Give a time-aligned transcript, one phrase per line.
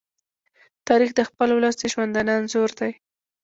[0.87, 2.91] تاریخ د خپل ولس د ژوندانه انځور دی.